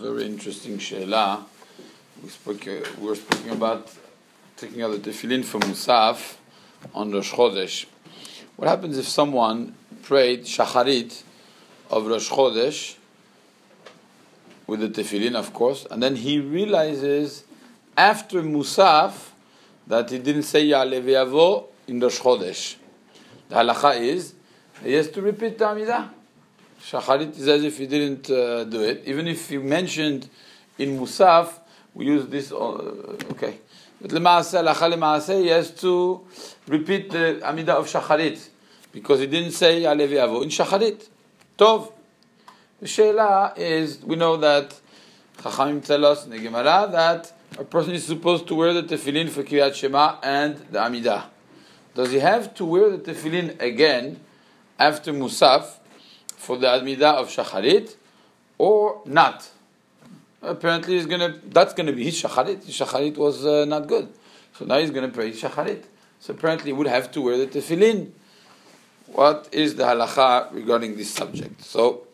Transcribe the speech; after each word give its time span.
very 0.00 0.24
interesting 0.24 0.78
sheila. 0.78 1.44
We 2.22 2.30
spoke. 2.30 2.66
Uh, 2.66 2.80
we 2.98 3.08
were 3.08 3.14
speaking 3.14 3.50
about 3.50 3.92
taking 4.56 4.80
out 4.80 4.92
the 4.92 5.10
tefillin 5.10 5.44
from 5.44 5.60
Musaf 5.60 6.36
on 6.94 7.12
Rosh 7.12 7.32
Chodesh. 7.32 7.84
What 8.56 8.68
happens 8.68 8.96
if 8.96 9.06
someone 9.06 9.74
prayed 10.02 10.44
shacharit 10.44 11.22
of 11.90 12.06
Rosh 12.06 12.30
Chodesh 12.30 12.96
with 14.66 14.80
the 14.80 14.88
tefillin, 14.88 15.34
of 15.34 15.52
course, 15.52 15.86
and 15.90 16.02
then 16.02 16.16
he 16.16 16.40
realizes 16.40 17.44
after 17.94 18.40
Musaf 18.42 19.28
that 19.86 20.08
he 20.08 20.18
didn't 20.18 20.44
say 20.44 20.66
Ya'aleh 20.66 21.02
V'Yavo 21.02 21.66
in 21.88 22.00
Rosh 22.00 22.20
Chodesh. 22.20 22.76
The 23.50 23.56
halacha 23.56 24.00
is 24.00 24.32
he 24.82 24.94
has 24.94 25.10
to 25.10 25.20
repeat 25.20 25.58
the 25.58 25.66
Amidah. 25.66 26.08
Shacharit 26.80 27.38
is 27.38 27.46
as 27.46 27.62
if 27.62 27.78
he 27.78 27.86
didn't 27.86 28.30
uh, 28.30 28.64
do 28.64 28.82
it. 28.82 29.02
Even 29.06 29.28
if 29.28 29.48
he 29.48 29.58
mentioned 29.58 30.28
in 30.78 30.98
Musaf, 30.98 31.52
we 31.94 32.06
use 32.06 32.26
this, 32.26 32.52
uh, 32.52 32.56
okay. 33.32 33.58
But 34.00 34.10
Lema'aseh, 34.10 35.42
he 35.42 35.48
has 35.48 35.70
to 35.72 36.22
repeat 36.66 37.10
the 37.10 37.40
Amidah 37.42 37.70
of 37.70 37.86
Shacharit. 37.86 38.48
Because 38.92 39.20
he 39.20 39.26
didn't 39.26 39.52
say 39.52 39.82
Alevi 39.82 40.14
Avo 40.14 40.42
in 40.42 40.48
Shacharit. 40.48 41.08
Tov. 41.58 41.92
The 42.80 42.86
Sheila 42.86 43.52
is, 43.56 44.02
we 44.02 44.16
know 44.16 44.38
that 44.38 44.74
Chachamim 45.36 45.84
tell 45.84 46.04
us 46.06 46.24
in 46.24 46.30
the 46.30 46.38
Gemara 46.38 46.88
that 46.90 47.32
a 47.58 47.64
person 47.64 47.92
is 47.92 48.06
supposed 48.06 48.46
to 48.48 48.54
wear 48.54 48.72
the 48.72 48.82
tefillin 48.82 49.28
for 49.28 49.42
Kriyat 49.42 49.74
Shema 49.74 50.16
and 50.22 50.56
the 50.70 50.78
Amidah. 50.78 51.24
Does 51.94 52.12
he 52.12 52.20
have 52.20 52.54
to 52.54 52.64
wear 52.64 52.96
the 52.96 53.12
tefillin 53.12 53.60
again 53.60 54.20
after 54.78 55.12
Musaf 55.12 55.79
for 56.40 56.56
the 56.56 56.66
Amidah 56.66 57.14
of 57.20 57.28
Shacharit 57.28 57.94
or 58.58 59.02
not? 59.04 59.48
Apparently, 60.42 60.94
he's 60.94 61.06
gonna. 61.06 61.38
That's 61.44 61.74
gonna 61.74 61.92
be 61.92 62.04
his 62.04 62.20
Shacharit. 62.22 62.64
His 62.64 62.78
Shacharit 62.78 63.16
was 63.16 63.44
uh, 63.44 63.66
not 63.66 63.86
good, 63.86 64.08
so 64.56 64.64
now 64.64 64.78
he's 64.78 64.90
gonna 64.90 65.08
pray 65.08 65.32
Shacharit. 65.32 65.84
So 66.18 66.34
apparently, 66.34 66.70
he 66.70 66.72
would 66.72 66.86
have 66.86 67.10
to 67.12 67.20
wear 67.20 67.36
the 67.36 67.46
tefillin. 67.46 68.10
What 69.12 69.48
is 69.52 69.74
the 69.74 69.84
halacha 69.84 70.54
regarding 70.54 70.96
this 70.96 71.10
subject? 71.12 71.62
So 71.62 72.06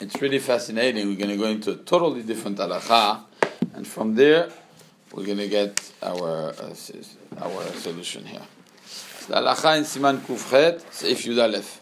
it's 0.00 0.20
really 0.22 0.38
fascinating. 0.38 1.08
We're 1.08 1.16
going 1.16 1.30
to 1.30 1.36
go 1.36 1.44
into 1.44 1.72
a 1.72 1.76
totally 1.76 2.22
different 2.22 2.56
halacha, 2.56 3.20
and 3.74 3.86
from 3.86 4.14
there, 4.14 4.48
we're 5.12 5.26
going 5.26 5.38
to 5.38 5.48
get 5.48 5.92
our 6.02 6.54
uh, 6.58 6.74
our 7.42 7.64
solution 7.74 8.24
here. 8.24 8.40
The 9.28 9.34
halacha 9.34 9.76
in 9.76 9.84
Siman 9.84 10.18
Kufchet, 10.20 10.80
Seif 10.90 11.26
Yud 11.28 11.42
Aleph. 11.42 11.80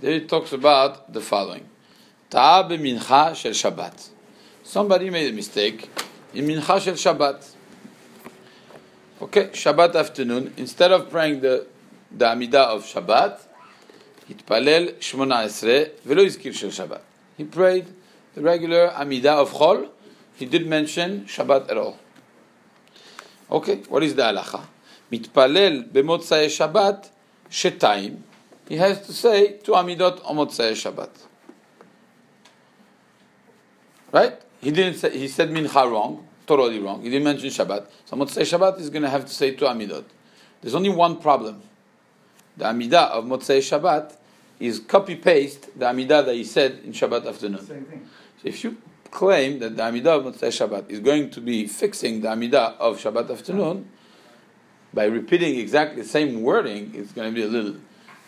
There 0.00 0.12
it 0.12 0.28
talks 0.28 0.52
about 0.52 1.12
the 1.12 1.20
following: 1.20 1.68
Ta'a 2.30 2.68
b'mincha 2.68 3.34
shel 3.34 3.52
Shabbat. 3.52 4.08
Somebody 4.62 5.10
made 5.10 5.30
a 5.30 5.34
mistake 5.34 5.90
in 6.34 6.46
mincha 6.46 6.80
shel 6.80 6.94
Shabbat. 6.94 7.54
Okay, 9.22 9.48
Shabbat 9.48 9.94
afternoon. 9.94 10.54
Instead 10.56 10.92
of 10.92 11.10
praying 11.10 11.40
the 11.40 11.66
the 12.10 12.24
Amidah 12.26 12.66
of 12.74 12.84
Shabbat, 12.84 13.38
התפלל 14.30 14.88
שמונה 15.00 15.40
עשרה 15.40 15.82
ולא 16.06 16.22
הזכיר 16.22 16.52
של 16.52 16.70
שבת. 16.70 17.00
He 17.38 17.44
prayed 17.44 17.86
the 18.36 18.42
regular 18.42 18.92
Amidah 18.96 19.42
of 19.42 19.52
Chol. 19.52 19.88
He 20.38 20.46
did 20.46 20.66
mention 20.66 21.26
Shabbat 21.26 21.70
at 21.70 21.76
all. 21.76 21.98
Okay, 23.50 23.76
what 23.88 24.02
is 24.02 24.14
the 24.14 24.22
halacha? 24.22 24.60
מתפלל 25.12 25.82
במוצאי 25.92 26.50
שבת 26.50 27.08
שתיים. 27.50 28.16
he 28.67 28.77
has 28.77 29.05
to 29.05 29.13
say 29.13 29.53
two 29.57 29.73
Amidot 29.73 30.21
Omotzei 30.23 30.71
Shabbat. 30.71 31.09
Right? 34.11 34.41
He 34.61 34.71
didn't 34.71 34.95
say, 34.99 35.17
he 35.17 35.27
said 35.27 35.49
Mincha 35.49 35.89
wrong, 35.89 36.27
totally 36.47 36.79
wrong. 36.79 37.01
He 37.01 37.09
didn't 37.09 37.25
mention 37.25 37.49
Shabbat. 37.49 37.87
So 38.05 38.15
Motzei 38.15 38.41
Shabbat 38.41 38.79
is 38.79 38.89
going 38.89 39.03
to 39.03 39.09
have 39.09 39.25
to 39.25 39.33
say 39.33 39.51
two 39.51 39.65
Amidot. 39.65 40.05
There's 40.61 40.75
only 40.75 40.89
one 40.89 41.17
problem. 41.17 41.61
The 42.57 42.65
Amidah 42.65 43.09
of 43.09 43.25
Motzei 43.25 43.59
Shabbat 43.59 44.15
is 44.59 44.79
copy 44.79 45.15
paste 45.15 45.77
the 45.77 45.85
Amidah 45.85 46.25
that 46.25 46.33
he 46.33 46.43
said 46.43 46.79
in 46.83 46.93
Shabbat 46.93 47.27
afternoon. 47.27 47.65
Same 47.65 47.85
thing. 47.85 48.09
So 48.41 48.47
if 48.47 48.63
you 48.63 48.77
claim 49.11 49.59
that 49.59 49.75
the 49.75 49.83
Amidah 49.83 50.25
of 50.25 50.33
Motzei 50.33 50.47
Shabbat 50.47 50.89
is 50.89 50.99
going 50.99 51.29
to 51.31 51.41
be 51.41 51.67
fixing 51.67 52.21
the 52.21 52.29
Amidah 52.29 52.77
of 52.77 52.97
Shabbat 52.97 53.29
afternoon, 53.29 53.89
by 54.93 55.05
repeating 55.05 55.59
exactly 55.59 56.01
the 56.01 56.07
same 56.07 56.41
wording, 56.41 56.93
it's 56.95 57.11
going 57.11 57.29
to 57.29 57.35
be 57.35 57.43
a 57.43 57.47
little 57.47 57.75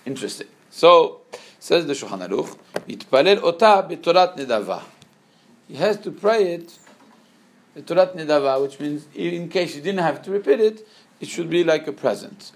interesting. 0.07 0.47
So 0.71 1.21
says 1.59 1.85
the 1.85 1.93
Shulchan 1.93 2.27
Aruch, 2.27 2.57
"Yitpalel 2.87 3.43
ota 3.43 3.87
b'torat 3.87 4.37
nedava." 4.37 4.81
He 5.67 5.75
has 5.75 5.97
to 5.97 6.11
pray 6.11 6.53
it, 6.53 6.77
the 7.77 7.81
Torat 7.81 8.15
Nedava, 8.15 8.61
which 8.61 8.79
means 8.79 9.07
in 9.13 9.49
case 9.49 9.75
he 9.75 9.81
didn't 9.81 9.99
have 9.99 10.21
to 10.23 10.31
repeat 10.31 10.59
it, 10.59 10.87
it 11.19 11.27
should 11.27 11.49
be 11.49 11.63
like 11.63 11.87
a 11.87 11.91
present. 11.91 12.51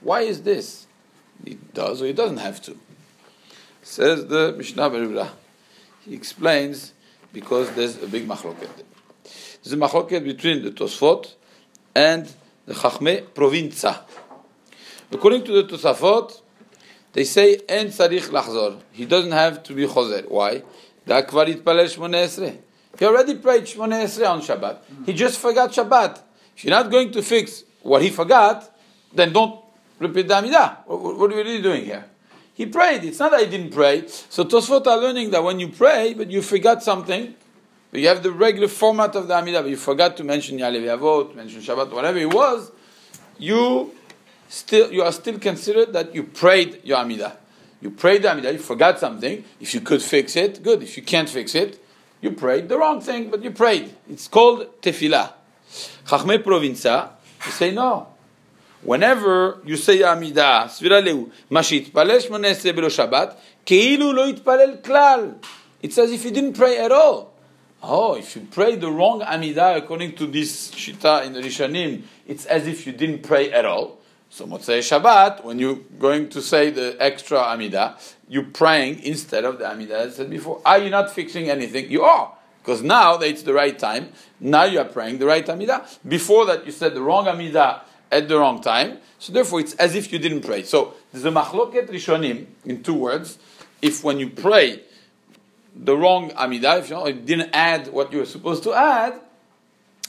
Why 0.00 0.22
is 0.22 0.42
this? 0.42 0.86
He 1.44 1.58
does 1.74 2.00
or 2.00 2.06
he 2.06 2.12
doesn't 2.12 2.38
have 2.38 2.62
to. 2.62 2.78
Says 3.82 4.26
the 4.28 4.54
Mishnah 4.56 4.88
Berurah. 4.88 5.30
He 6.04 6.14
explains 6.14 6.92
because 7.32 7.70
there's 7.72 8.02
a 8.02 8.06
big 8.06 8.26
machloket. 8.26 8.70
There's 9.62 9.72
a 9.72 9.76
machloket 9.76 10.24
between 10.24 10.62
the 10.62 10.70
Tosfot 10.70 11.34
and 11.94 12.32
the 12.66 12.74
Chachme 12.74 13.26
Provinza. 13.34 14.00
According 15.10 15.44
to 15.44 15.62
the 15.62 15.76
Tosafot, 15.76 16.40
they 17.14 17.24
say, 17.24 17.60
En 17.68 17.86
sarich 17.86 18.28
lachzor. 18.28 18.80
He 18.92 19.06
doesn't 19.06 19.32
have 19.32 19.62
to 19.62 19.72
be 19.72 19.86
chozer. 19.86 20.28
Why? 20.28 20.62
He 21.06 21.12
already 21.12 21.54
prayed 23.36 23.64
Shmonesre 23.64 24.28
on 24.28 24.40
Shabbat. 24.40 24.78
He 25.06 25.12
just 25.12 25.38
forgot 25.38 25.70
Shabbat. 25.72 26.20
If 26.56 26.64
you're 26.64 26.70
not 26.74 26.90
going 26.90 27.12
to 27.12 27.22
fix 27.22 27.64
what 27.82 28.02
he 28.02 28.10
forgot, 28.10 28.70
then 29.12 29.32
don't 29.32 29.60
repeat 29.98 30.26
the 30.28 30.34
Amidah. 30.34 30.86
What 30.86 31.32
are 31.32 31.36
you 31.36 31.42
really 31.44 31.62
doing 31.62 31.84
here? 31.84 32.04
He 32.54 32.66
prayed. 32.66 33.04
It's 33.04 33.18
not 33.20 33.30
that 33.32 33.40
he 33.40 33.46
didn't 33.46 33.72
pray. 33.72 34.06
So 34.06 34.44
Tosfot 34.44 34.86
are 34.86 34.98
learning 34.98 35.30
that 35.30 35.42
when 35.42 35.60
you 35.60 35.68
pray, 35.68 36.14
but 36.14 36.30
you 36.30 36.42
forgot 36.42 36.82
something, 36.82 37.34
but 37.90 38.00
you 38.00 38.08
have 38.08 38.22
the 38.22 38.32
regular 38.32 38.68
format 38.68 39.14
of 39.14 39.28
the 39.28 39.34
Amidah, 39.34 39.62
but 39.62 39.70
you 39.70 39.76
forgot 39.76 40.16
to 40.16 40.24
mention 40.24 40.58
Yalev 40.58 40.82
Yavot, 40.82 41.34
mention 41.34 41.60
Shabbat, 41.60 41.92
whatever 41.92 42.18
it 42.18 42.32
was, 42.32 42.72
you 43.38 43.92
still 44.54 44.92
you 44.92 45.02
are 45.02 45.12
still 45.12 45.38
considered 45.38 45.92
that 45.92 46.14
you 46.14 46.22
prayed 46.24 46.80
your 46.84 46.98
Amidah. 46.98 47.36
You 47.80 47.90
prayed 47.90 48.22
the 48.22 48.28
Amidah, 48.28 48.52
you 48.52 48.58
forgot 48.58 48.98
something. 48.98 49.44
If 49.60 49.74
you 49.74 49.80
could 49.80 50.02
fix 50.02 50.36
it, 50.36 50.62
good. 50.62 50.82
If 50.82 50.96
you 50.96 51.02
can't 51.02 51.28
fix 51.28 51.54
it, 51.54 51.78
you 52.20 52.30
prayed 52.30 52.68
the 52.68 52.78
wrong 52.78 53.00
thing, 53.00 53.30
but 53.30 53.42
you 53.42 53.50
prayed. 53.50 53.94
It's 54.08 54.28
called 54.28 54.80
tefillah. 54.80 55.32
Chachme 56.06 56.38
Provinza, 56.42 57.10
you 57.44 57.52
say 57.52 57.72
no. 57.72 58.08
Whenever 58.82 59.60
you 59.64 59.76
say 59.76 59.98
Amidah, 59.98 60.64
Sviralehu, 60.66 61.30
Mashit 61.50 61.90
Palesh 61.90 62.20
שהתפלל 62.20 62.20
שמונה 62.20 62.48
עשרה 62.48 62.72
בלא 62.72 62.88
שבת, 62.88 63.36
כאילו 63.66 64.12
It's 65.82 65.98
as 65.98 66.12
if 66.12 66.24
you 66.24 66.30
didn't 66.30 66.54
pray 66.54 66.78
at 66.78 66.92
all. 66.92 67.34
Oh, 67.82 68.14
if 68.14 68.34
you 68.36 68.46
pray 68.50 68.76
the 68.76 68.90
wrong 68.90 69.20
Amidah 69.20 69.76
according 69.76 70.14
to 70.16 70.26
this 70.26 70.70
Shita 70.70 71.26
in 71.26 71.34
the 71.34 71.40
Rishonim, 71.40 72.02
it's 72.26 72.46
as 72.46 72.66
if 72.66 72.86
you 72.86 72.92
didn't 72.92 73.22
pray 73.22 73.52
at 73.52 73.66
all. 73.66 73.98
So 74.34 74.48
Motzei 74.48 74.80
Shabbat, 74.80 75.44
when 75.44 75.60
you're 75.60 75.78
going 76.00 76.28
to 76.30 76.42
say 76.42 76.68
the 76.70 76.96
extra 76.98 77.38
Amidah, 77.38 77.94
you're 78.28 78.42
praying 78.42 78.98
instead 79.04 79.44
of 79.44 79.60
the 79.60 79.64
Amidah 79.64 80.08
I 80.08 80.10
said 80.10 80.28
before. 80.28 80.60
Are 80.66 80.78
you 80.78 80.90
not 80.90 81.12
fixing 81.12 81.48
anything? 81.48 81.88
You 81.88 82.02
are. 82.02 82.32
Because 82.60 82.82
now 82.82 83.16
it's 83.20 83.44
the 83.44 83.54
right 83.54 83.78
time, 83.78 84.08
now 84.40 84.64
you 84.64 84.80
are 84.80 84.86
praying 84.86 85.18
the 85.18 85.26
right 85.26 85.46
Amidah. 85.46 85.98
Before 86.08 86.46
that, 86.46 86.66
you 86.66 86.72
said 86.72 86.96
the 86.96 87.00
wrong 87.00 87.26
Amidah 87.26 87.82
at 88.10 88.26
the 88.26 88.36
wrong 88.36 88.60
time. 88.60 88.98
So 89.20 89.32
therefore, 89.32 89.60
it's 89.60 89.74
as 89.74 89.94
if 89.94 90.12
you 90.12 90.18
didn't 90.18 90.40
pray. 90.40 90.64
So 90.64 90.94
there's 91.12 91.24
a 91.24 91.30
machloket 91.30 91.88
rishonim 91.88 92.46
in 92.64 92.82
two 92.82 92.94
words. 92.94 93.38
If 93.82 94.02
when 94.02 94.18
you 94.18 94.30
pray 94.30 94.82
the 95.76 95.96
wrong 95.96 96.30
amidah, 96.30 96.80
if 96.80 96.90
you 96.90 97.12
didn't 97.12 97.50
add 97.52 97.86
what 97.86 98.12
you 98.12 98.18
were 98.18 98.26
supposed 98.26 98.64
to 98.64 98.74
add, 98.74 99.20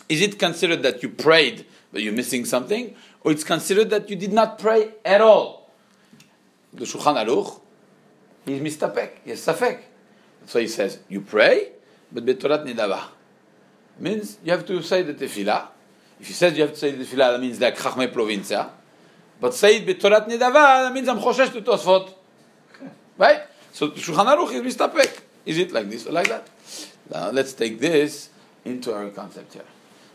is 0.09 0.21
it 0.21 0.37
considered 0.39 0.83
that 0.83 1.01
you 1.03 1.09
prayed 1.09 1.65
but 1.91 2.01
you're 2.01 2.13
missing 2.13 2.45
something, 2.45 2.95
or 3.21 3.31
it's 3.31 3.43
considered 3.43 3.89
that 3.89 4.09
you 4.09 4.15
did 4.15 4.33
not 4.33 4.59
pray 4.59 4.93
at 5.03 5.21
all? 5.21 5.71
The 6.73 6.85
Shulchan 6.85 7.25
Aruch, 7.25 7.61
he's 8.45 8.61
mistapek, 8.61 9.11
he's 9.23 9.45
safek. 9.45 9.79
So 10.45 10.59
he 10.59 10.67
says, 10.67 10.99
you 11.09 11.21
pray, 11.21 11.71
but 12.11 12.25
betorat 12.25 12.65
nidavah. 12.65 13.03
Means 13.97 14.39
you 14.43 14.51
have 14.51 14.65
to 14.65 14.81
say 14.81 15.03
the 15.03 15.13
tefillah, 15.13 15.67
if 16.19 16.27
he 16.27 16.33
says 16.33 16.55
you 16.57 16.63
have 16.63 16.73
to 16.73 16.77
say 16.77 16.91
the 16.91 17.03
tefillah, 17.03 17.31
that 17.31 17.41
means 17.41 17.59
like 17.59 17.77
Chachmei 17.77 18.11
Provincia. 18.11 18.69
But 19.39 19.53
say 19.53 19.77
it 19.77 19.85
b'torat 19.85 20.27
nedava, 20.27 20.85
that 20.85 20.93
means 20.93 21.07
I'm 21.07 21.19
choshesh 21.19 21.51
to 21.53 21.61
Tosfot. 21.61 22.13
Right? 23.17 23.41
So 23.71 23.91
Shulchan 23.91 24.25
Aruch 24.25 24.53
is 24.53 24.75
mistapek. 24.75 25.21
Is 25.45 25.57
it 25.57 25.71
like 25.71 25.89
this 25.89 26.07
or 26.07 26.11
like 26.11 26.27
that? 26.27 26.49
Now 27.09 27.29
let's 27.29 27.53
take 27.53 27.79
this 27.79 28.29
into 28.65 28.93
our 28.93 29.09
concept 29.09 29.53
here. 29.53 29.63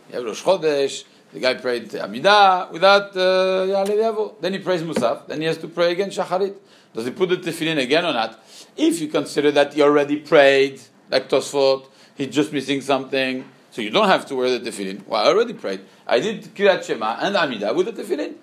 You 0.08 0.16
have 0.16 0.24
Rosh 0.24 0.42
Chodesh, 0.42 1.04
the 1.32 1.40
guy 1.40 1.54
prayed 1.54 1.90
Amidah 1.90 2.72
without 2.72 3.16
uh, 3.16 4.34
Then 4.40 4.54
he 4.54 4.58
prays 4.58 4.82
Musaf, 4.82 5.26
then 5.26 5.40
he 5.40 5.46
has 5.46 5.58
to 5.58 5.68
pray 5.68 5.92
again 5.92 6.10
Shacharit. 6.10 6.56
Does 6.92 7.04
he 7.04 7.12
put 7.12 7.28
the 7.28 7.36
tefillin 7.36 7.80
again 7.80 8.04
or 8.04 8.12
not? 8.12 8.42
If 8.76 9.00
you 9.00 9.08
consider 9.08 9.52
that 9.52 9.74
he 9.74 9.82
already 9.82 10.16
prayed, 10.16 10.80
like 11.10 11.28
Tosfot, 11.28 11.86
he's 12.16 12.34
just 12.34 12.52
missing 12.52 12.80
something. 12.80 13.44
So 13.70 13.82
you 13.82 13.90
don't 13.90 14.08
have 14.08 14.26
to 14.26 14.34
wear 14.34 14.58
the 14.58 14.70
tefillin. 14.70 15.06
Well, 15.06 15.24
I 15.24 15.28
already 15.28 15.54
prayed. 15.54 15.80
I 16.06 16.18
did 16.18 16.52
Kirat 16.54 16.84
Shema 16.84 17.18
and 17.20 17.36
Amidah 17.36 17.74
with 17.74 17.94
the 17.94 18.02
tefillin. 18.02 18.34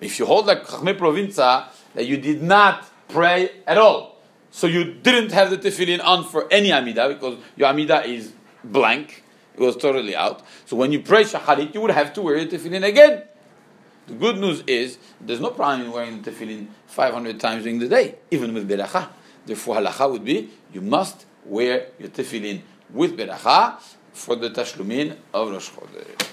If 0.00 0.18
you 0.18 0.26
hold 0.26 0.46
like 0.46 0.64
Chachme 0.64 0.96
Provinza 0.96 1.66
that 1.94 2.06
you 2.06 2.16
did 2.16 2.42
not 2.42 2.88
pray 3.08 3.50
at 3.66 3.76
all, 3.76 4.20
so 4.52 4.66
you 4.66 4.84
didn't 4.84 5.32
have 5.32 5.50
the 5.50 5.58
tefillin 5.58 6.02
on 6.02 6.24
for 6.24 6.46
any 6.52 6.70
Amidah 6.70 7.08
because 7.08 7.38
your 7.56 7.68
Amidah 7.72 8.06
is 8.06 8.32
blank, 8.62 9.24
it 9.60 9.66
was 9.66 9.76
totally 9.76 10.16
out. 10.16 10.42
So 10.64 10.76
when 10.76 10.90
you 10.90 11.00
pray 11.00 11.24
Shacharit, 11.24 11.74
you 11.74 11.80
would 11.82 11.90
have 11.90 12.12
to 12.14 12.22
wear 12.22 12.42
the 12.42 12.56
tefillin 12.56 12.86
again. 12.86 13.22
The 14.06 14.14
good 14.14 14.38
news 14.38 14.64
is 14.66 14.98
there's 15.20 15.40
no 15.40 15.50
problem 15.50 15.86
in 15.86 15.92
wearing 15.92 16.22
the 16.22 16.30
tefillin 16.30 16.68
500 16.86 17.38
times 17.38 17.64
during 17.64 17.78
the 17.78 17.88
day, 17.88 18.16
even 18.30 18.54
with 18.54 18.68
beracha. 18.68 19.08
Therefore, 19.44 19.76
halacha 19.76 20.10
would 20.10 20.24
be 20.24 20.50
you 20.72 20.80
must 20.80 21.26
wear 21.44 21.88
your 21.98 22.08
tefillin 22.08 22.62
with 22.90 23.16
beracha 23.16 23.78
for 24.12 24.36
the 24.36 24.50
tashlumin 24.50 25.16
of 25.34 25.50
Rosh 25.50 25.70
Chodesh. 25.70 26.26